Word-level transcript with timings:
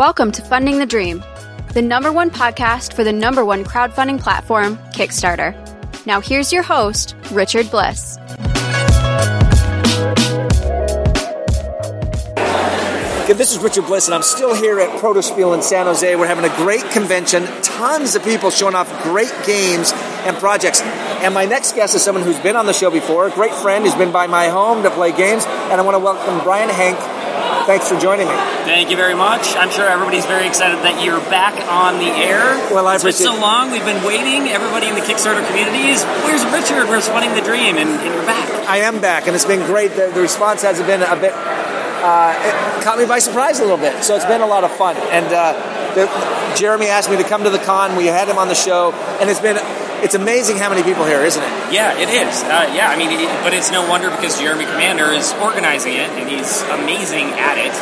Welcome 0.00 0.32
to 0.32 0.40
Funding 0.40 0.78
the 0.78 0.86
Dream, 0.86 1.22
the 1.74 1.82
number 1.82 2.10
one 2.10 2.30
podcast 2.30 2.94
for 2.94 3.04
the 3.04 3.12
number 3.12 3.44
one 3.44 3.64
crowdfunding 3.64 4.18
platform, 4.18 4.78
Kickstarter. 4.94 5.54
Now, 6.06 6.22
here's 6.22 6.54
your 6.54 6.62
host, 6.62 7.14
Richard 7.32 7.70
Bliss. 7.70 8.16
This 13.28 13.52
is 13.52 13.58
Richard 13.58 13.84
Bliss, 13.84 14.06
and 14.06 14.14
I'm 14.14 14.22
still 14.22 14.54
here 14.54 14.80
at 14.80 14.88
Protospiel 15.00 15.54
in 15.54 15.60
San 15.60 15.84
Jose. 15.84 16.16
We're 16.16 16.26
having 16.26 16.50
a 16.50 16.56
great 16.56 16.90
convention, 16.92 17.44
tons 17.62 18.14
of 18.14 18.24
people 18.24 18.48
showing 18.50 18.74
off 18.74 19.02
great 19.02 19.34
games 19.44 19.92
and 20.24 20.34
projects. 20.38 20.80
And 20.80 21.34
my 21.34 21.44
next 21.44 21.74
guest 21.74 21.94
is 21.94 22.00
someone 22.00 22.24
who's 22.24 22.40
been 22.40 22.56
on 22.56 22.64
the 22.64 22.72
show 22.72 22.90
before, 22.90 23.26
a 23.26 23.30
great 23.30 23.52
friend 23.52 23.84
who's 23.84 23.94
been 23.94 24.12
by 24.12 24.26
my 24.28 24.48
home 24.48 24.82
to 24.82 24.90
play 24.90 25.12
games, 25.12 25.44
and 25.44 25.78
I 25.78 25.82
want 25.82 25.94
to 25.94 25.98
welcome 25.98 26.42
Brian 26.42 26.70
Henk. 26.70 27.19
Thanks 27.66 27.88
for 27.88 27.98
joining 27.98 28.26
me. 28.26 28.34
Thank 28.64 28.90
you 28.90 28.96
very 28.96 29.14
much. 29.14 29.54
I'm 29.56 29.70
sure 29.70 29.86
everybody's 29.86 30.26
very 30.26 30.46
excited 30.46 30.78
that 30.82 31.04
you're 31.04 31.20
back 31.30 31.54
on 31.68 31.98
the 31.98 32.10
air. 32.10 32.56
Well, 32.72 32.86
I 32.86 32.94
it's 32.94 33.04
been 33.04 33.12
so 33.12 33.38
long. 33.38 33.70
We've 33.70 33.84
been 33.84 34.02
waiting. 34.04 34.48
Everybody 34.48 34.88
in 34.88 34.94
the 34.94 35.02
Kickstarter 35.02 35.46
community 35.46 35.88
is, 35.88 36.02
where's 36.24 36.44
Richard? 36.50 36.88
Where's 36.88 37.06
Funding 37.08 37.34
the 37.34 37.42
Dream? 37.42 37.76
And, 37.76 37.90
and 37.90 38.14
you're 38.14 38.26
back. 38.26 38.48
I 38.68 38.78
am 38.78 39.00
back, 39.00 39.26
and 39.26 39.36
it's 39.36 39.44
been 39.44 39.64
great. 39.66 39.92
The, 39.92 40.10
the 40.14 40.20
response 40.20 40.62
has 40.62 40.80
been 40.82 41.02
a 41.02 41.16
bit, 41.16 41.32
uh, 41.34 42.34
it 42.38 42.82
caught 42.82 42.98
me 42.98 43.06
by 43.06 43.18
surprise 43.18 43.58
a 43.58 43.62
little 43.62 43.78
bit. 43.78 44.02
So 44.04 44.16
it's 44.16 44.24
been 44.24 44.40
a 44.40 44.46
lot 44.46 44.64
of 44.64 44.72
fun. 44.72 44.96
And 44.96 45.26
uh, 45.26 45.52
the, 45.94 46.06
Jeremy 46.56 46.86
asked 46.86 47.10
me 47.10 47.16
to 47.18 47.24
come 47.24 47.44
to 47.44 47.50
the 47.50 47.58
con. 47.58 47.96
We 47.96 48.06
had 48.06 48.28
him 48.28 48.38
on 48.38 48.48
the 48.48 48.54
show, 48.54 48.92
and 49.20 49.28
it's 49.28 49.40
been 49.40 49.58
it's 50.02 50.14
amazing 50.14 50.56
how 50.56 50.68
many 50.68 50.82
people 50.82 51.04
here, 51.04 51.20
isn't 51.20 51.42
it? 51.42 51.52
Yeah, 51.72 51.96
it 51.98 52.08
is. 52.08 52.42
Uh, 52.42 52.70
yeah, 52.74 52.90
I 52.90 52.96
mean, 52.96 53.10
it, 53.10 53.28
but 53.42 53.52
it's 53.54 53.70
no 53.70 53.88
wonder 53.88 54.10
because 54.10 54.38
Jeremy 54.38 54.64
Commander 54.64 55.12
is 55.12 55.32
organizing 55.40 55.94
it, 55.94 56.10
and 56.16 56.28
he's 56.28 56.62
amazing 56.72 57.28
at 57.38 57.56
it, 57.58 57.72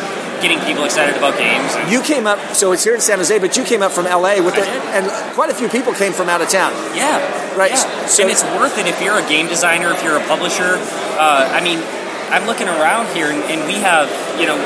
getting 0.42 0.58
people 0.60 0.84
excited 0.84 1.16
about 1.16 1.38
games. 1.38 1.72
You 1.90 2.02
came 2.02 2.26
up, 2.26 2.38
so 2.54 2.72
it's 2.72 2.84
here 2.84 2.94
in 2.94 3.00
San 3.00 3.18
Jose, 3.18 3.38
but 3.38 3.56
you 3.56 3.64
came 3.64 3.82
up 3.82 3.92
from 3.92 4.04
LA 4.06 4.42
with 4.42 4.56
it, 4.58 4.68
and 4.94 5.06
quite 5.34 5.50
a 5.50 5.54
few 5.54 5.68
people 5.68 5.92
came 5.94 6.12
from 6.12 6.28
out 6.28 6.40
of 6.42 6.48
town. 6.48 6.72
Yeah, 6.94 7.18
Right, 7.56 7.72
Yeah. 7.72 8.06
so- 8.06 8.22
and 8.22 8.30
it's 8.30 8.44
worth 8.54 8.78
it 8.78 8.86
if 8.86 9.02
you're 9.02 9.18
a 9.18 9.28
game 9.28 9.48
designer, 9.48 9.90
if 9.92 10.02
you're 10.04 10.16
a 10.16 10.24
publisher. 10.28 10.78
Uh, 11.18 11.50
I 11.52 11.60
mean, 11.60 11.82
I'm 12.30 12.46
looking 12.46 12.68
around 12.68 13.08
here, 13.16 13.30
and, 13.30 13.42
and 13.50 13.66
we 13.66 13.74
have 13.82 14.06
you 14.38 14.46
know 14.46 14.56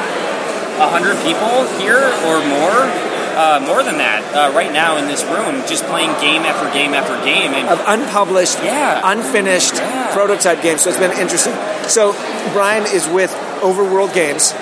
hundred 0.82 1.16
people 1.22 1.64
here 1.78 2.02
or 2.26 2.42
more. 2.44 3.11
Uh, 3.34 3.60
more 3.66 3.82
than 3.82 3.96
that, 3.98 4.22
uh, 4.34 4.52
right 4.54 4.72
now 4.72 4.96
in 4.98 5.06
this 5.06 5.24
room, 5.24 5.62
just 5.66 5.84
playing 5.86 6.10
game 6.20 6.42
after 6.42 6.68
game 6.72 6.92
after 6.94 7.16
game, 7.24 7.54
and 7.54 7.68
Of 7.68 7.80
unpublished, 7.86 8.58
Yeah. 8.62 9.00
unfinished 9.02 9.76
Yeah. 9.76 10.08
prototype 10.12 10.60
games, 10.62 10.82
so 10.82 10.90
it's 10.90 10.98
been 10.98 11.16
interesting. 11.18 11.54
So 11.88 12.14
Brian 12.52 12.84
is 12.84 13.06
with 13.08 13.34
Overworld 13.62 14.12
Games, 14.12 14.52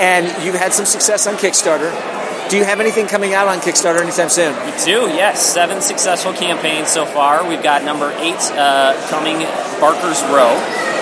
and 0.00 0.26
you've 0.42 0.54
had 0.54 0.72
some 0.72 0.86
success 0.86 1.26
on 1.26 1.36
Kickstarter. 1.36 1.92
Do 2.48 2.56
you 2.58 2.64
have 2.64 2.80
anything 2.80 3.06
coming 3.06 3.34
out 3.34 3.48
on 3.48 3.60
Kickstarter 3.60 4.00
anytime 4.00 4.28
soon? 4.28 4.54
we 4.64 4.72
do 4.84 5.10
yes, 5.14 5.42
seven 5.42 5.80
successful 5.80 6.32
campaigns 6.32 6.88
so 6.90 7.04
far. 7.06 7.42
We've 7.44 7.62
got 7.62 7.84
number 7.84 8.12
eight 8.20 8.40
uh, 8.56 8.94
coming, 9.10 9.46
Barker's 9.80 10.22
Row. 10.24 10.52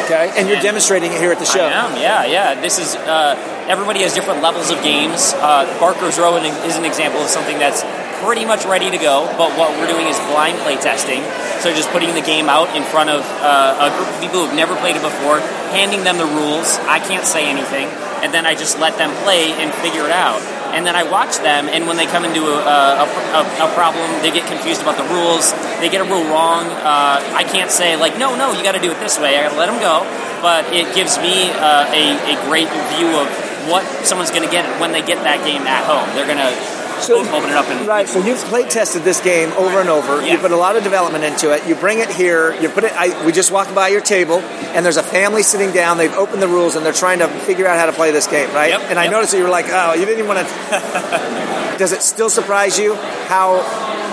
Okay, 0.05 0.31
and 0.37 0.49
you're 0.49 0.57
And- 0.57 0.63
demonstrating 0.65 1.13
it 1.13 1.21
here 1.21 1.31
at 1.33 1.39
the 1.39 1.45
show. 1.45 1.65
I 1.65 1.71
am, 1.71 1.97
yeah, 1.97 2.25
yeah. 2.25 2.55
This 2.61 2.79
is 2.79 2.97
uh, 2.97 3.37
everybody 3.69 4.03
has 4.03 4.15
different 4.15 4.43
levels 4.43 4.71
of 4.71 4.83
games. 4.83 5.35
Uh, 5.37 5.67
Barker's 5.79 6.19
Row 6.19 6.37
is 6.37 6.77
an 6.77 6.85
example 6.85 7.21
of 7.21 7.29
something 7.29 7.59
that's 7.59 7.83
pretty 8.23 8.45
much 8.47 8.65
ready 8.65 8.91
to 8.91 8.99
go. 8.99 9.27
But 9.37 9.59
what 9.59 9.75
we're 9.79 9.91
doing 9.91 10.07
is 10.07 10.19
blind 10.31 10.59
play 10.63 10.77
testing. 10.77 11.23
So 11.61 11.75
just 11.75 11.91
putting 11.91 12.15
the 12.15 12.23
game 12.23 12.49
out 12.49 12.75
in 12.75 12.83
front 12.83 13.11
of 13.11 13.23
uh, 13.43 13.87
a 13.87 13.89
group 13.95 14.09
of 14.09 14.19
people 14.23 14.47
who've 14.47 14.57
never 14.57 14.75
played 14.77 14.97
it 14.97 15.03
before, 15.03 15.41
handing 15.75 16.05
them 16.05 16.19
the 16.19 16.27
rules. 16.27 16.79
I 16.87 16.99
can't 16.99 17.27
say 17.27 17.51
anything, 17.51 17.87
and 18.23 18.33
then 18.33 18.47
I 18.47 18.55
just 18.55 18.79
let 18.79 18.99
them 18.99 19.11
play 19.23 19.53
and 19.53 19.75
figure 19.75 20.07
it 20.07 20.15
out. 20.15 20.41
And 20.73 20.87
then 20.87 20.97
I 20.97 21.05
watch 21.05 21.37
them, 21.37 21.69
and 21.69 21.87
when 21.87 21.99
they 21.99 22.07
come 22.07 22.25
into 22.25 22.49
a, 22.49 22.57
a, 22.57 23.05
a, 23.05 23.43
a 23.69 23.75
problem, 23.77 24.09
they 24.23 24.33
get 24.33 24.49
confused 24.49 24.81
about 24.81 24.97
the 24.97 25.05
rules. 25.13 25.53
They 25.85 25.91
get 25.91 26.01
a 26.01 26.09
rule 26.09 26.25
wrong. 26.33 26.65
Uh, 26.65 27.21
I 27.37 27.45
can't 27.45 27.71
say 27.71 27.95
like, 27.97 28.17
no, 28.17 28.35
no, 28.35 28.57
you 28.57 28.63
got 28.65 28.73
to 28.73 28.81
do 28.81 28.91
it 28.91 28.99
this 28.99 29.19
way. 29.21 29.37
I 29.37 29.45
got 29.45 29.53
to 29.53 29.59
let 29.59 29.67
them 29.67 29.79
go. 29.85 30.09
But 30.41 30.73
it 30.73 30.95
gives 30.95 31.19
me 31.19 31.53
uh, 31.53 31.87
a, 31.93 32.35
a 32.35 32.35
great 32.49 32.73
view 32.97 33.13
of 33.21 33.29
what 33.71 33.85
someone's 34.07 34.31
going 34.31 34.45
to 34.45 34.51
get 34.51 34.65
when 34.81 34.93
they 34.93 35.03
get 35.03 35.23
that 35.25 35.45
game 35.45 35.63
at 35.63 35.85
home. 35.85 36.09
They're 36.15 36.27
going 36.27 36.39
to 36.39 37.03
So- 37.03 37.19
open 37.19 37.51
it 37.51 37.57
up 37.57 37.67
and 37.67 37.87
Right, 37.87 38.09
so 38.09 38.21
you've 38.21 38.39
play 38.45 38.65
tested 38.65 39.03
this 39.03 39.21
game 39.21 39.53
over 39.53 39.81
and 39.81 39.89
over. 39.89 40.25
You 40.25 40.39
put 40.39 40.53
a 40.53 40.57
lot 40.57 40.77
of 40.77 40.85
development 40.85 41.25
into 41.25 41.51
it. 41.51 41.67
You 41.67 41.75
bring 41.75 41.99
it 41.99 42.11
here. 42.11 42.55
You 42.61 42.69
put 42.69 42.85
it. 42.85 42.93
I, 42.95 43.27
we 43.27 43.33
just 43.33 43.51
walked 43.51 43.75
by 43.75 43.89
your 43.89 44.01
table, 44.01 44.39
and 44.39 44.85
there's 44.85 44.97
a 44.99 45.03
family 45.03 45.43
sitting 45.43 45.73
down. 45.73 45.99
They've 45.99 46.13
opened 46.15 46.41
the 46.43 46.49
rules, 46.49 46.77
and 46.77 46.87
they're 46.87 46.93
trying 46.93 47.19
to 47.19 47.29
figure 47.29 47.67
out 47.67 47.79
how 47.79 47.87
to 47.87 47.93
play 47.93 48.13
this 48.13 48.27
game. 48.29 48.51
Right? 48.55 48.71
Yep, 48.71 48.81
and 48.91 48.99
I 48.99 49.05
yep. 49.05 49.13
noticed 49.13 49.33
that 49.33 49.39
you 49.39 49.45
were 49.45 49.51
like, 49.51 49.67
"Oh, 49.69 49.95
you 49.95 50.05
didn't 50.07 50.21
even 50.25 50.29
want 50.29 50.47
to." 50.47 51.75
Does 51.79 51.93
it 51.93 52.03
still 52.03 52.31
surprise 52.31 52.79
you 52.79 52.95
how 53.27 53.63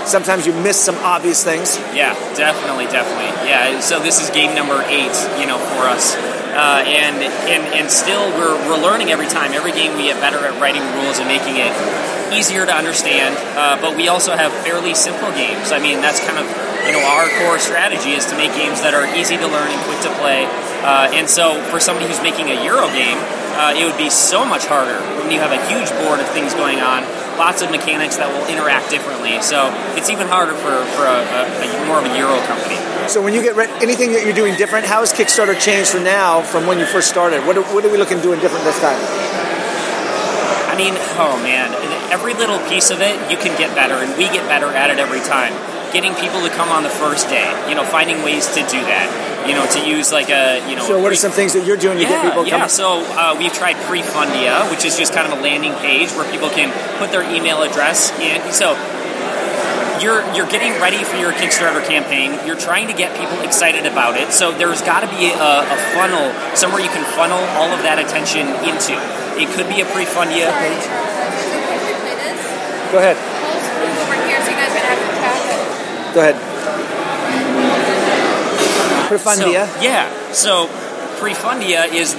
sometimes 0.06 0.48
you 0.48 0.54
miss 0.54 0.78
some 0.80 0.96
obvious 0.96 1.44
things? 1.44 1.78
Yeah, 1.94 2.14
definitely, 2.36 2.86
definitely. 2.86 3.30
Yeah. 3.48 3.80
So 3.82 4.00
this 4.00 4.20
is 4.22 4.30
game 4.32 4.56
number 4.56 4.82
eight, 4.88 5.14
you 5.40 5.46
know, 5.46 5.58
for 5.60 5.84
us, 5.86 6.16
uh, 6.60 6.84
and 6.84 7.24
and 7.24 7.64
and 7.72 7.88
still 7.88 8.28
we're 8.36 8.60
we're 8.68 8.82
learning 8.84 9.16
every 9.16 9.32
time. 9.32 9.56
Every 9.56 9.72
game 9.72 9.96
we 9.96 10.12
get 10.12 10.20
better 10.20 10.44
at 10.44 10.60
writing 10.60 10.84
rules 11.00 11.16
and 11.16 11.28
making 11.32 11.56
it 11.56 11.72
easier 12.36 12.68
to 12.68 12.76
understand. 12.76 13.40
Uh, 13.56 13.80
but 13.80 13.96
we 13.96 14.12
also 14.12 14.36
have 14.36 14.52
fairly 14.68 14.94
simple 14.94 15.32
games. 15.32 15.72
I 15.72 15.80
mean, 15.80 16.04
that's 16.04 16.20
kind 16.20 16.36
of 16.36 16.46
you 16.84 16.92
know 16.92 17.04
our 17.08 17.32
core 17.40 17.60
strategy 17.64 18.12
is 18.12 18.28
to 18.28 18.36
make 18.36 18.52
games 18.60 18.84
that 18.84 18.92
are 18.92 19.08
easy 19.16 19.40
to 19.40 19.48
learn 19.48 19.72
and 19.72 19.82
quick 19.88 20.04
to 20.04 20.12
play. 20.20 20.44
Uh, 20.84 21.08
and 21.16 21.32
so 21.32 21.64
for 21.72 21.80
somebody 21.80 22.12
who's 22.12 22.22
making 22.22 22.52
a 22.52 22.60
Euro 22.68 22.92
game, 22.92 23.20
uh, 23.56 23.76
it 23.76 23.88
would 23.88 23.98
be 23.98 24.12
so 24.12 24.44
much 24.44 24.68
harder 24.68 25.00
when 25.24 25.32
you 25.32 25.40
have 25.40 25.56
a 25.56 25.62
huge 25.72 25.88
board 26.04 26.20
of 26.20 26.28
things 26.36 26.54
going 26.54 26.84
on. 26.84 27.08
Lots 27.40 27.64
of 27.64 27.72
mechanics 27.72 28.20
that 28.20 28.28
will 28.28 28.44
interact 28.52 28.92
differently, 28.92 29.40
so 29.40 29.72
it's 29.96 30.12
even 30.12 30.28
harder 30.28 30.52
for, 30.60 30.76
for 30.92 31.08
a, 31.08 31.24
a, 31.24 31.42
a 31.48 31.88
more 31.88 31.98
of 31.98 32.04
a 32.04 32.12
Euro 32.20 32.36
company. 32.44 32.76
So 33.08 33.24
when 33.24 33.34
you 33.34 33.40
get 33.42 33.56
re- 33.56 33.72
anything 33.80 34.12
that 34.12 34.28
you're 34.28 34.36
doing 34.36 34.60
different, 34.60 34.86
how 34.86 35.00
has 35.00 35.16
Kickstarter 35.16 35.56
changed 35.56 35.90
from 35.90 36.04
now 36.04 36.44
from 36.44 36.68
when 36.68 36.84
you 36.84 36.86
first 36.86 37.08
started? 37.08 37.48
What 37.48 37.56
are, 37.56 37.64
what 37.72 37.88
are 37.88 37.90
we 37.90 37.98
looking 37.98 38.20
doing 38.20 38.44
different 38.44 38.68
this 38.68 38.78
time? 38.84 39.00
I 40.68 40.76
mean, 40.76 40.94
oh 41.16 41.40
man, 41.40 41.72
every 42.12 42.36
little 42.36 42.60
piece 42.68 42.92
of 42.92 43.00
it, 43.00 43.16
you 43.32 43.38
can 43.40 43.58
get 43.58 43.74
better, 43.74 43.96
and 43.96 44.12
we 44.20 44.28
get 44.28 44.44
better 44.52 44.68
at 44.68 44.92
it 44.92 45.00
every 45.00 45.24
time. 45.24 45.56
Getting 45.94 46.14
people 46.16 46.42
to 46.42 46.50
come 46.50 46.70
on 46.70 46.84
the 46.84 46.90
first 46.90 47.30
day, 47.30 47.50
you 47.68 47.76
know, 47.76 47.84
finding 47.84 48.22
ways 48.22 48.48
to 48.54 48.62
do 48.62 48.78
that, 48.78 49.10
you 49.48 49.56
know, 49.56 49.66
to 49.66 49.80
use 49.82 50.12
like 50.12 50.30
a, 50.30 50.62
you 50.70 50.76
know. 50.76 50.86
So 50.86 51.02
what 51.02 51.12
are 51.12 51.16
some 51.16 51.32
things 51.32 51.54
that 51.54 51.66
you're 51.66 51.78
doing 51.78 51.98
to 51.98 52.04
yeah, 52.04 52.10
get 52.10 52.22
people 52.30 52.46
coming? 52.46 52.54
yeah. 52.54 52.70
coming? 52.70 52.70
So 52.70 53.02
uh, 53.18 53.36
we've 53.38 53.54
tried 53.54 53.76
Prefundia, 53.90 54.70
which 54.70 54.86
is 54.86 54.98
just 54.98 55.14
kind 55.14 55.26
of 55.32 55.38
a 55.38 55.42
landing 55.42 55.74
page 55.82 56.12
where 56.14 56.30
people 56.30 56.50
can 56.50 56.70
put 57.00 57.12
their 57.12 57.26
email 57.26 57.64
address 57.64 58.14
in. 58.22 58.38
So 58.54 58.78
you're 60.02 60.24
you're 60.34 60.48
getting 60.48 60.72
ready 60.80 61.04
for 61.04 61.18
your 61.18 61.34
Kickstarter 61.34 61.84
campaign. 61.84 62.38
You're 62.48 62.60
trying 62.60 62.88
to 62.88 62.94
get 62.94 63.18
people 63.20 63.42
excited 63.42 63.86
about 63.86 64.16
it. 64.16 64.32
So 64.32 64.52
there's 64.52 64.82
got 64.82 65.02
to 65.02 65.10
be 65.12 65.28
a, 65.28 65.54
a 65.66 65.78
funnel 65.96 66.32
somewhere 66.56 66.82
you 66.82 66.90
can 66.90 67.04
funnel 67.16 67.40
all 67.60 67.70
of 67.74 67.84
that 67.84 68.00
attention 68.00 68.48
into. 68.64 68.96
It 69.36 69.48
could 69.56 69.68
be 69.68 69.82
a 69.82 69.88
Prefundia 69.88 70.52
Sorry, 70.52 70.72
page. 70.72 70.86
can 70.88 71.68
you 71.68 71.96
replay 71.96 72.16
this? 72.16 72.40
Go 72.92 72.98
ahead. 73.00 73.16
Close 73.20 73.66
the 73.66 73.76
room 73.80 73.96
over 74.04 74.16
here 74.28 74.40
so 74.40 74.52
you 74.52 74.60
guys 74.60 74.72
can 74.72 74.84
have 74.88 75.00
to 75.00 75.12
tap 75.20 75.42
it. 75.48 75.64
Go 76.14 76.22
ahead. 76.22 76.36
Prefundia. 79.10 79.66
So, 79.68 79.82
yeah. 79.82 80.32
So 80.32 80.68
Prefundia 81.20 81.92
is 81.94 82.12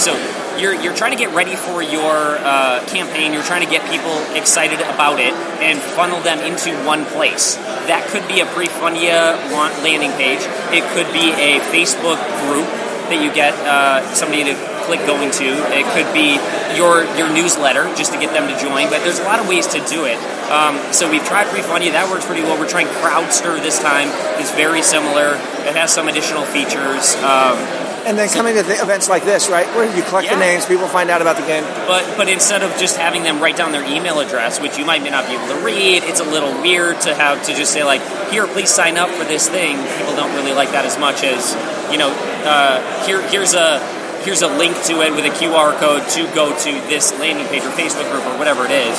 so 0.00 0.16
you're 0.58 0.74
you're 0.74 0.96
trying 0.96 1.12
to 1.12 1.18
get 1.18 1.34
ready 1.34 1.56
for 1.56 1.82
your 1.82 2.36
uh, 2.40 2.84
campaign. 2.88 3.32
You're 3.32 3.44
trying 3.44 3.64
to 3.64 3.70
get 3.70 3.88
people 3.90 4.16
excited 4.34 4.80
about 4.80 5.20
it 5.20 5.32
and 5.62 5.78
funnel 5.78 6.20
them 6.20 6.40
into 6.40 6.74
one 6.84 7.04
place. 7.06 7.56
That 7.88 8.08
could 8.08 8.26
be 8.28 8.40
a 8.40 8.46
Prefundia 8.46 9.36
la- 9.52 9.72
landing 9.84 10.12
page. 10.12 10.40
It 10.72 10.84
could 10.92 11.08
be 11.12 11.32
a 11.32 11.60
Facebook 11.72 12.20
group 12.48 12.66
that 13.12 13.20
you 13.22 13.32
get 13.32 13.52
uh, 13.66 14.00
somebody 14.14 14.44
to 14.44 14.54
click 14.84 15.04
going 15.06 15.30
to. 15.30 15.48
It 15.72 15.86
could 15.94 16.10
be 16.12 16.36
your 16.76 17.04
your 17.16 17.28
newsletter 17.32 17.88
just 17.94 18.12
to 18.12 18.18
get 18.18 18.32
them 18.32 18.48
to 18.48 18.56
join. 18.58 18.90
But 18.90 19.04
there's 19.04 19.20
a 19.20 19.24
lot 19.24 19.40
of 19.40 19.48
ways 19.48 19.66
to 19.76 19.80
do 19.86 20.04
it. 20.04 20.18
Um, 20.52 20.92
so 20.92 21.10
we've 21.10 21.24
tried 21.24 21.46
Prefundia. 21.48 21.92
That 21.92 22.10
works 22.12 22.26
pretty 22.26 22.42
well. 22.42 22.58
We're 22.60 22.68
trying 22.68 22.86
Crowdster 23.00 23.56
this 23.62 23.78
time. 23.80 24.08
It's 24.38 24.52
very 24.52 24.82
similar. 24.82 25.40
It 25.64 25.74
has 25.74 25.92
some 25.92 26.08
additional 26.08 26.44
features. 26.44 27.16
Um, 27.24 27.56
And 28.04 28.18
then 28.18 28.28
coming 28.28 28.56
to 28.58 28.64
the 28.64 28.82
events 28.82 29.08
like 29.08 29.24
this, 29.24 29.48
right, 29.48 29.64
where 29.78 29.86
you 29.86 30.02
collect 30.02 30.28
the 30.28 30.36
names, 30.36 30.66
people 30.66 30.88
find 30.88 31.08
out 31.08 31.22
about 31.22 31.36
the 31.36 31.46
game. 31.46 31.62
But 31.86 32.02
but 32.18 32.28
instead 32.28 32.62
of 32.66 32.76
just 32.76 32.96
having 32.98 33.22
them 33.22 33.38
write 33.38 33.56
down 33.56 33.70
their 33.70 33.86
email 33.86 34.18
address, 34.18 34.60
which 34.60 34.76
you 34.76 34.84
might 34.84 35.02
not 35.08 35.24
be 35.30 35.34
able 35.38 35.46
to 35.54 35.60
read, 35.64 36.02
it's 36.02 36.18
a 36.18 36.26
little 36.26 36.50
weird 36.60 37.00
to 37.06 37.14
have 37.14 37.46
to 37.46 37.54
just 37.54 37.72
say 37.72 37.84
like, 37.84 38.02
here, 38.34 38.46
please 38.48 38.70
sign 38.74 38.98
up 38.98 39.08
for 39.08 39.22
this 39.24 39.48
thing. 39.48 39.78
People 39.98 40.16
don't 40.16 40.34
really 40.34 40.52
like 40.52 40.72
that 40.72 40.84
as 40.84 40.98
much 40.98 41.22
as 41.22 41.54
you 41.92 41.98
know. 41.98 42.10
Uh, 42.42 42.82
here 43.06 43.22
here's 43.30 43.54
a 43.54 43.78
here's 44.24 44.42
a 44.42 44.48
link 44.48 44.74
to 44.86 45.02
it 45.02 45.12
with 45.14 45.24
a 45.24 45.34
QR 45.34 45.76
code 45.78 46.06
to 46.16 46.26
go 46.34 46.50
to 46.56 46.70
this 46.88 47.12
landing 47.18 47.46
page 47.48 47.62
or 47.64 47.70
Facebook 47.70 48.10
group 48.10 48.24
or 48.26 48.38
whatever 48.38 48.64
it 48.64 48.70
is. 48.72 48.96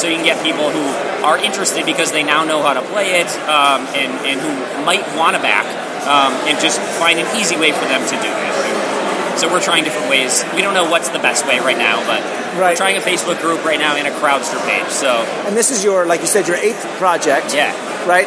So 0.00 0.08
you 0.08 0.16
can 0.16 0.24
get 0.24 0.42
people 0.44 0.70
who 0.70 0.84
are 1.24 1.38
interested 1.38 1.84
because 1.86 2.12
they 2.12 2.22
now 2.22 2.44
know 2.44 2.62
how 2.62 2.74
to 2.74 2.82
play 2.92 3.20
it 3.20 3.28
um, 3.48 3.82
and 3.96 4.12
and 4.28 4.40
who 4.40 4.52
might 4.84 5.04
want 5.16 5.36
to 5.36 5.42
back 5.42 5.64
um, 6.06 6.32
and 6.48 6.58
just 6.60 6.80
find 7.00 7.18
an 7.18 7.26
easy 7.36 7.56
way 7.56 7.72
for 7.72 7.84
them 7.86 8.04
to 8.04 8.16
do 8.20 8.30
it. 8.30 9.38
So 9.38 9.52
we're 9.52 9.60
trying 9.60 9.84
different 9.84 10.08
ways. 10.08 10.44
We 10.54 10.62
don't 10.62 10.72
know 10.72 10.88
what's 10.90 11.10
the 11.10 11.18
best 11.18 11.46
way 11.46 11.58
right 11.60 11.76
now, 11.76 12.00
but 12.06 12.22
Right. 12.56 12.72
we're 12.72 12.76
trying 12.76 12.96
a 12.96 13.00
Facebook 13.04 13.38
group 13.42 13.66
right 13.66 13.78
now 13.78 13.96
and 13.96 14.08
a 14.08 14.10
Crowdster 14.16 14.56
page. 14.64 14.88
So 14.88 15.08
And 15.44 15.54
this 15.54 15.70
is 15.70 15.84
your, 15.84 16.06
like 16.06 16.20
you 16.22 16.26
said, 16.26 16.48
your 16.48 16.56
eighth 16.56 16.80
project. 16.96 17.52
yeah, 17.54 17.68
Right? 18.08 18.24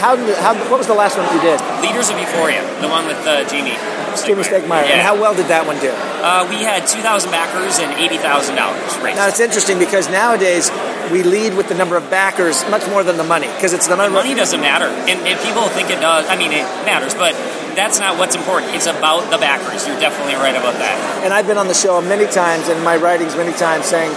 How, 0.00 0.16
how, 0.40 0.54
what 0.70 0.78
was 0.78 0.86
the 0.86 0.94
last 0.94 1.18
one 1.18 1.28
you 1.34 1.40
did? 1.42 1.60
Leaders 1.84 2.08
of 2.08 2.18
Euphoria, 2.18 2.62
the 2.80 2.88
one 2.88 3.04
with 3.06 3.18
uh, 3.26 3.44
Jamey. 3.44 3.76
Jimmy 4.24 4.42
Stegmaier. 4.42 4.82
And 4.86 4.88
Yeah. 4.88 5.02
how 5.02 5.14
well 5.16 5.34
did 5.34 5.48
that 5.48 5.66
one 5.66 5.78
do? 5.78 5.90
Uh, 5.90 6.46
we 6.48 6.62
had 6.62 6.86
2,000 6.86 7.30
backers 7.30 7.78
and 7.78 7.92
$80,000 7.98 8.96
raised. 9.02 9.16
Now 9.18 9.26
it's 9.28 9.40
interesting 9.40 9.78
because 9.78 10.08
nowadays 10.08 10.70
we 11.10 11.22
lead 11.22 11.54
with 11.56 11.68
the 11.68 11.74
number 11.74 11.96
of 11.96 12.08
backers 12.10 12.64
much 12.70 12.86
more 12.88 13.02
than 13.04 13.16
the 13.16 13.24
money 13.24 13.46
because 13.56 13.72
it's 13.72 13.86
the 13.86 13.94
The 13.96 14.02
number. 14.02 14.18
money 14.18 14.34
doesn't 14.34 14.60
matter, 14.60 14.86
and, 14.86 15.26
and 15.26 15.38
people 15.40 15.62
think 15.68 15.90
it 15.90 16.00
does. 16.00 16.26
I 16.28 16.36
mean, 16.36 16.52
it 16.52 16.64
matters, 16.84 17.14
but 17.14 17.34
that's 17.76 17.98
not 18.00 18.18
what's 18.18 18.34
important. 18.34 18.74
It's 18.74 18.86
about 18.86 19.30
the 19.30 19.38
backers. 19.38 19.86
You're 19.86 20.00
definitely 20.00 20.34
right 20.34 20.56
about 20.56 20.74
that. 20.78 20.96
And 21.24 21.32
I've 21.34 21.46
been 21.46 21.58
on 21.58 21.68
the 21.68 21.74
show 21.74 22.00
many 22.00 22.26
times 22.26 22.68
and 22.68 22.78
in 22.78 22.84
my 22.84 22.96
writings 22.96 23.36
many 23.36 23.52
times 23.52 23.86
saying 23.86 24.10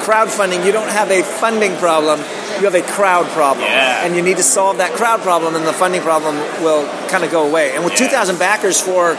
crowdfunding, 0.00 0.64
you 0.66 0.72
don't 0.72 0.88
have 0.90 1.10
a 1.10 1.22
funding 1.22 1.76
problem, 1.76 2.18
you 2.58 2.64
have 2.64 2.74
a 2.74 2.82
crowd 2.82 3.26
problem. 3.28 3.64
Yeah. 3.64 4.04
And 4.04 4.16
you 4.16 4.22
need 4.22 4.36
to 4.38 4.42
solve 4.42 4.78
that 4.78 4.92
crowd 4.94 5.20
problem 5.20 5.54
and 5.54 5.64
the 5.66 5.72
funding 5.72 6.00
problem 6.02 6.36
will 6.62 6.88
kind 7.08 7.22
of 7.22 7.30
go 7.30 7.46
away. 7.46 7.72
And 7.74 7.84
with 7.84 7.92
Yeah. 7.92 8.08
2,000 8.08 8.38
backers 8.38 8.80
for, 8.80 9.16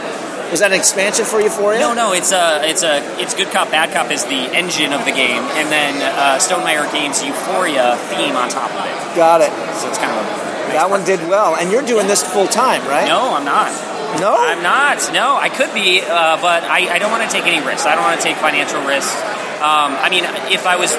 was 0.54 0.62
that 0.62 0.70
an 0.70 0.78
expansion 0.78 1.26
for 1.26 1.42
Euphoria? 1.42 1.82
No, 1.82 1.98
no, 1.98 2.14
it's 2.14 2.30
a, 2.30 2.62
it's 2.62 2.86
a, 2.86 3.02
it's 3.18 3.34
good 3.34 3.50
cop, 3.50 3.74
bad 3.74 3.90
cop 3.90 4.14
is 4.14 4.22
the 4.30 4.54
engine 4.54 4.94
of 4.94 5.02
the 5.02 5.10
game, 5.10 5.42
and 5.58 5.66
then 5.74 5.98
uh, 5.98 6.38
Stonemaier 6.38 6.86
Games 6.94 7.26
Euphoria 7.26 7.98
theme 8.14 8.38
on 8.38 8.54
top 8.54 8.70
of 8.70 8.86
it. 8.86 8.94
Got 9.18 9.42
it. 9.42 9.50
So 9.82 9.90
it's 9.90 9.98
kind 9.98 10.14
of 10.14 10.22
a 10.22 10.30
nice 10.30 10.78
That 10.78 10.94
one 10.94 11.02
did 11.10 11.26
well. 11.26 11.58
And 11.58 11.74
you're 11.74 11.82
doing 11.82 12.06
this 12.06 12.22
full 12.22 12.46
time, 12.46 12.86
right? 12.86 13.10
No, 13.10 13.34
I'm 13.34 13.50
not. 13.50 13.74
No? 14.22 14.38
I'm 14.38 14.62
not. 14.62 15.02
No, 15.10 15.34
I 15.42 15.50
could 15.50 15.74
be, 15.74 16.06
uh, 16.06 16.38
but 16.38 16.62
I, 16.62 16.86
I 16.86 17.02
don't 17.02 17.10
want 17.10 17.26
to 17.26 17.34
take 17.34 17.50
any 17.50 17.58
risks. 17.66 17.90
I 17.90 17.98
don't 17.98 18.06
want 18.06 18.22
to 18.22 18.24
take 18.24 18.38
financial 18.38 18.86
risks. 18.86 19.18
Um, 19.58 19.98
I 19.98 20.14
mean, 20.14 20.22
if 20.54 20.70
I 20.70 20.78
was, 20.78 20.94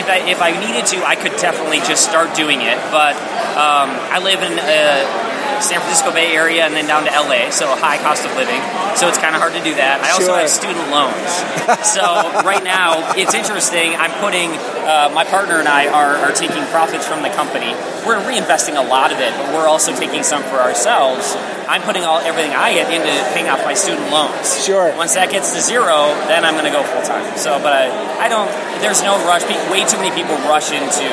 if 0.00 0.08
I 0.08 0.24
if 0.24 0.40
I 0.40 0.56
needed 0.56 0.88
to, 0.96 1.04
I 1.04 1.12
could 1.12 1.36
definitely 1.36 1.84
just 1.84 2.08
start 2.08 2.32
doing 2.32 2.64
it. 2.64 2.80
But 2.88 3.20
um, 3.52 3.92
I 3.92 4.16
live 4.24 4.40
in 4.40 4.56
uh, 4.56 5.25
San 5.60 5.80
Francisco 5.80 6.12
Bay 6.12 6.34
Area 6.34 6.64
and 6.64 6.74
then 6.74 6.86
down 6.86 7.04
to 7.04 7.12
LA, 7.12 7.50
so 7.50 7.66
high 7.76 7.98
cost 7.98 8.24
of 8.24 8.32
living. 8.36 8.60
So 8.96 9.08
it's 9.08 9.18
kind 9.18 9.34
of 9.34 9.40
hard 9.40 9.54
to 9.54 9.62
do 9.62 9.74
that. 9.76 10.02
I 10.04 10.12
also 10.12 10.32
Sure. 10.32 10.40
have 10.40 10.50
student 10.50 10.88
loans. 10.90 11.28
so 11.96 12.02
right 12.44 12.62
now, 12.62 13.16
it's 13.16 13.34
interesting. 13.34 13.94
I'm 13.96 14.12
putting 14.20 14.52
uh, 14.84 15.10
my 15.12 15.24
partner 15.24 15.58
and 15.58 15.68
I 15.68 15.88
are, 15.88 16.16
are 16.28 16.32
taking 16.32 16.64
profits 16.72 17.06
from 17.06 17.22
the 17.22 17.30
company. 17.30 17.72
We're 18.04 18.22
reinvesting 18.22 18.76
a 18.78 18.86
lot 18.86 19.12
of 19.12 19.18
it, 19.20 19.32
but 19.36 19.52
we're 19.52 19.68
also 19.68 19.94
taking 19.94 20.22
some 20.22 20.42
for 20.44 20.60
ourselves. 20.62 21.34
I'm 21.66 21.82
putting 21.82 22.04
all 22.04 22.18
everything 22.22 22.52
I 22.54 22.74
get 22.74 22.86
into 22.92 23.10
paying 23.34 23.48
off 23.48 23.64
my 23.64 23.74
student 23.74 24.10
loans. 24.10 24.64
Sure. 24.64 24.94
Once 24.96 25.14
that 25.14 25.30
gets 25.30 25.52
to 25.54 25.60
zero, 25.60 26.14
then 26.30 26.44
I'm 26.44 26.54
going 26.54 26.70
to 26.70 26.74
go 26.74 26.84
full 26.86 27.02
time. 27.02 27.36
So, 27.36 27.58
but 27.58 27.72
I, 27.72 27.90
I 28.22 28.28
don't. 28.28 28.48
There's 28.80 29.02
no 29.02 29.18
rush. 29.26 29.42
Way 29.70 29.82
too 29.84 29.98
many 29.98 30.14
people 30.14 30.36
rush 30.46 30.70
into 30.70 31.08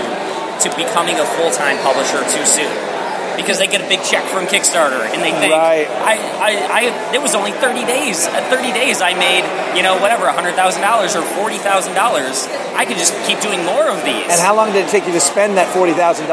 to 0.61 0.67
becoming 0.77 1.17
a 1.17 1.25
full 1.25 1.49
time 1.49 1.81
publisher 1.81 2.21
too 2.29 2.45
soon 2.45 2.92
because 3.35 3.59
they 3.59 3.67
get 3.67 3.81
a 3.81 3.87
big 3.87 4.03
check 4.03 4.23
from 4.29 4.45
Kickstarter 4.45 5.01
and 5.05 5.21
they 5.21 5.31
think 5.31 5.53
Right. 5.53 5.87
I, 5.87 6.13
I, 6.39 6.51
I 6.69 7.13
it 7.13 7.21
was 7.21 7.35
only 7.35 7.51
30 7.51 7.85
days. 7.85 8.25
At 8.27 8.49
30 8.49 8.73
days, 8.73 9.01
I 9.01 9.13
made 9.13 9.43
you 9.77 9.83
know 9.83 9.99
whatever 9.99 10.25
$100,000 10.25 10.53
or 10.53 11.23
$40,000. 11.23 12.75
I 12.75 12.85
could 12.85 12.97
just 12.97 13.13
keep 13.25 13.39
doing 13.41 13.63
more 13.65 13.87
of 13.89 14.03
these. 14.05 14.29
And 14.29 14.39
how 14.41 14.55
long 14.55 14.71
did 14.71 14.85
it 14.85 14.89
take 14.89 15.05
you 15.05 15.13
to 15.13 15.19
spend 15.21 15.57
that 15.57 15.69
$40,000, 15.75 16.27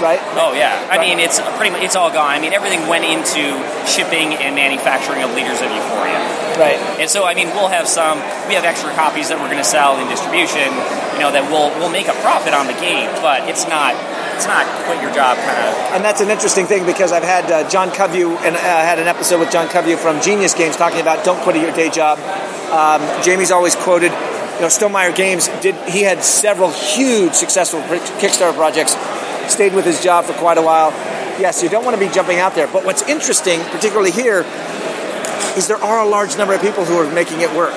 right? 0.00 0.20
Oh 0.36 0.52
yeah, 0.54 0.88
I 0.90 0.98
mean 0.98 1.18
it's 1.18 1.40
pretty 1.56 1.70
much 1.70 1.82
it's 1.82 1.96
all 1.96 2.10
gone. 2.10 2.30
I 2.30 2.40
mean 2.40 2.52
everything 2.52 2.88
went 2.88 3.04
into 3.04 3.56
shipping 3.86 4.34
and 4.34 4.54
manufacturing 4.54 5.22
of 5.22 5.34
Leaders 5.34 5.60
of 5.60 5.70
Euphoria. 5.70 6.20
Right. 6.58 6.76
And 7.00 7.08
so, 7.08 7.24
I 7.24 7.32
mean, 7.34 7.48
we'll 7.56 7.72
have 7.72 7.88
some. 7.88 8.18
We 8.44 8.54
have 8.60 8.64
extra 8.64 8.92
copies 8.92 9.28
that 9.32 9.40
we're 9.40 9.48
going 9.48 9.62
to 9.62 9.64
sell 9.64 9.96
in 9.96 10.08
distribution. 10.08 10.68
You 11.16 11.24
know, 11.24 11.32
that 11.32 11.48
we'll 11.48 11.72
we'll 11.80 11.92
make 11.92 12.08
a 12.08 12.16
profit 12.20 12.52
on 12.52 12.66
the 12.68 12.76
game, 12.76 13.08
but 13.24 13.48
it's 13.48 13.64
not. 13.68 13.96
It's 14.34 14.46
not 14.46 14.66
quit 14.84 15.00
your 15.02 15.12
job 15.14 15.36
kind 15.38 15.58
of. 15.58 15.74
And 15.94 16.04
that's 16.04 16.20
an 16.20 16.30
interesting 16.30 16.66
thing 16.66 16.86
because 16.86 17.12
I've 17.12 17.22
had 17.22 17.50
uh, 17.50 17.68
John 17.68 17.90
Coveyou 17.90 18.36
and 18.42 18.56
uh, 18.56 18.58
had 18.58 18.98
an 18.98 19.08
episode 19.08 19.40
with 19.40 19.50
John 19.50 19.68
Coveyou 19.68 19.96
from 19.96 20.20
Genius 20.20 20.54
Games 20.54 20.76
talking 20.76 21.00
about 21.00 21.24
don't 21.24 21.40
quit 21.42 21.56
your 21.56 21.72
day 21.72 21.90
job. 21.90 22.18
Um, 22.70 23.02
Jamey's 23.22 23.50
always 23.50 23.74
quoted, 23.76 24.10
you 24.10 24.60
know, 24.60 24.68
Stonemaier 24.68 25.14
Games 25.14 25.48
did. 25.60 25.74
He 25.88 26.02
had 26.02 26.24
several 26.24 26.70
huge 26.70 27.34
successful 27.34 27.80
Kickstarter 27.80 28.54
projects. 28.54 28.96
Stayed 29.52 29.74
with 29.74 29.84
his 29.84 30.02
job 30.02 30.24
for 30.24 30.32
quite 30.34 30.56
a 30.56 30.62
while. 30.62 30.90
Yes, 31.38 31.62
you 31.62 31.68
don't 31.68 31.84
want 31.84 31.98
to 31.98 32.00
be 32.00 32.12
jumping 32.12 32.38
out 32.38 32.54
there. 32.54 32.68
But 32.68 32.84
what's 32.84 33.02
interesting, 33.08 33.60
particularly 33.64 34.12
here, 34.12 34.46
is 35.56 35.66
there 35.68 35.82
are 35.82 36.00
a 36.00 36.08
large 36.08 36.36
number 36.38 36.54
of 36.54 36.60
people 36.60 36.84
who 36.84 36.96
are 36.96 37.12
making 37.12 37.40
it 37.40 37.52
work. 37.54 37.74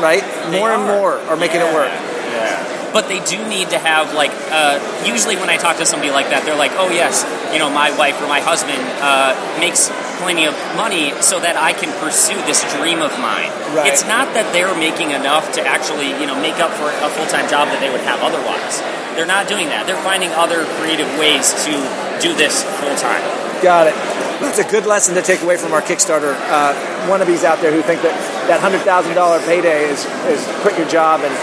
Right, 0.00 0.22
They 0.50 0.58
more 0.58 0.70
and 0.70 0.84
more 0.84 1.12
are 1.28 1.36
making 1.36 1.60
it 1.60 1.74
work. 1.74 1.90
Yeah. 1.90 2.79
But 2.92 3.06
they 3.08 3.22
do 3.22 3.38
need 3.48 3.70
to 3.70 3.78
have 3.78 4.14
like. 4.14 4.32
Uh, 4.50 4.78
usually, 5.06 5.36
when 5.36 5.48
I 5.48 5.56
talk 5.56 5.78
to 5.78 5.86
somebody 5.86 6.10
like 6.10 6.30
that, 6.30 6.44
they're 6.44 6.58
like, 6.58 6.72
"Oh 6.74 6.90
yes, 6.90 7.22
you 7.52 7.58
know, 7.58 7.70
my 7.70 7.94
wife 7.96 8.20
or 8.20 8.26
my 8.26 8.40
husband 8.40 8.82
uh, 8.98 9.34
makes 9.62 9.90
plenty 10.18 10.46
of 10.46 10.54
money, 10.74 11.14
so 11.22 11.38
that 11.38 11.56
I 11.56 11.72
can 11.72 11.94
pursue 12.02 12.38
this 12.50 12.66
dream 12.74 12.98
of 12.98 13.14
mine." 13.22 13.50
Right. 13.74 13.86
It's 13.86 14.02
not 14.02 14.34
that 14.34 14.50
they're 14.52 14.74
making 14.74 15.14
enough 15.14 15.52
to 15.54 15.62
actually, 15.62 16.10
you 16.18 16.26
know, 16.26 16.34
make 16.34 16.58
up 16.58 16.74
for 16.74 16.90
a 16.90 17.08
full 17.14 17.26
time 17.30 17.46
job 17.46 17.70
that 17.70 17.78
they 17.78 17.90
would 17.90 18.02
have 18.02 18.18
otherwise. 18.20 18.82
They're 19.14 19.30
not 19.30 19.46
doing 19.46 19.68
that. 19.70 19.86
They're 19.86 20.02
finding 20.02 20.30
other 20.34 20.66
creative 20.82 21.10
ways 21.18 21.54
to 21.66 21.74
do 22.22 22.34
this 22.34 22.62
full 22.82 22.94
time. 22.96 23.22
Got 23.62 23.88
it. 23.88 23.94
That's 24.40 24.58
a 24.58 24.64
good 24.64 24.86
lesson 24.86 25.14
to 25.16 25.22
take 25.22 25.42
away 25.42 25.58
from 25.58 25.72
our 25.72 25.82
Kickstarter 25.82 26.32
uh, 26.32 26.72
wannabes 27.04 27.44
out 27.44 27.60
there 27.60 27.72
who 27.72 27.82
think 27.82 28.00
that 28.02 28.16
that 28.48 28.60
hundred 28.60 28.80
thousand 28.82 29.14
dollar 29.14 29.38
payday 29.44 29.84
is, 29.84 30.06
is 30.32 30.40
quit 30.64 30.78
your 30.78 30.88
job 30.88 31.20
and 31.20 31.34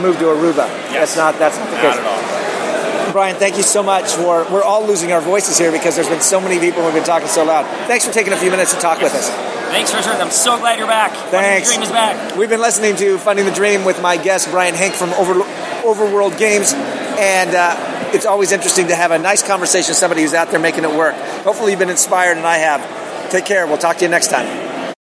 move 0.00 0.18
to 0.18 0.24
Aruba. 0.24 0.68
That's 0.92 1.16
not 1.16 1.38
that's 1.38 1.58
not 1.58 1.70
the 1.70 1.76
case. 1.76 1.96
Not 1.96 1.98
at 1.98 2.04
all. 2.04 3.12
Brian, 3.12 3.36
thank 3.36 3.56
you 3.56 3.62
so 3.62 3.82
much 3.82 4.12
for. 4.12 4.46
We're 4.50 4.62
all 4.62 4.86
losing 4.86 5.12
our 5.12 5.20
voices 5.20 5.58
here 5.58 5.72
because 5.72 5.94
there's 5.94 6.08
been 6.08 6.20
so 6.20 6.40
many 6.40 6.58
people 6.58 6.82
who've 6.82 6.94
been 6.94 7.04
talking 7.04 7.28
so 7.28 7.44
loud. 7.44 7.64
Thanks 7.86 8.06
for 8.06 8.12
taking 8.12 8.32
a 8.32 8.36
few 8.36 8.50
minutes 8.50 8.74
to 8.74 8.80
talk 8.80 9.00
with 9.00 9.14
us. 9.14 9.28
Thanks, 9.70 9.92
Richard. 9.92 10.12
I'm 10.12 10.30
so 10.30 10.58
glad 10.58 10.78
you're 10.78 10.88
back. 10.88 11.12
Funding 11.12 11.30
the 11.30 11.38
Thanks. 11.38 11.68
Dream 11.70 11.82
is 11.82 11.90
back. 11.90 12.36
We've 12.36 12.48
been 12.48 12.60
listening 12.60 12.96
to 12.96 13.18
Funding 13.18 13.44
the 13.44 13.52
Dream 13.52 13.84
with 13.84 14.00
my 14.00 14.16
guest 14.16 14.50
Brian 14.50 14.74
Henk 14.74 14.92
from 14.92 15.10
Over, 15.10 15.34
Overworld 15.82 16.38
Games, 16.38 16.72
and 16.72 17.54
uh, 17.54 18.10
it's 18.14 18.26
always 18.26 18.52
interesting 18.52 18.88
to 18.88 18.94
have 18.94 19.10
a 19.10 19.18
nice 19.18 19.42
conversation 19.46 19.90
with 19.90 19.98
somebody 19.98 20.22
who's 20.22 20.34
out 20.34 20.50
there 20.50 20.60
making 20.60 20.84
it 20.84 20.94
work. 20.94 21.14
Hopefully, 21.44 21.72
you've 21.72 21.80
been 21.80 21.90
inspired, 21.90 22.36
and 22.36 22.46
I 22.46 22.58
have. 22.58 23.30
Take 23.30 23.44
care. 23.44 23.66
We'll 23.66 23.78
talk 23.78 23.98
to 23.98 24.04
you 24.04 24.10
next 24.10 24.28
time. 24.28 24.67